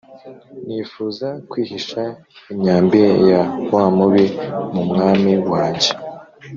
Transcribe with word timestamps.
Nifuza 0.65 1.27
kwihisha 1.49 2.03
imyambi 2.51 2.99
ya 3.29 3.41
wamubi 3.73 4.25
mu 4.73 4.81
mwami 4.89 5.31
wanjye 5.51 5.89